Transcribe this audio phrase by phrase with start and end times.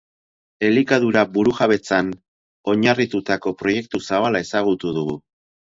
[0.69, 2.09] Elikadura burujabetzan
[2.73, 5.19] oinarritutako proiektu zabala ezagutu dugu.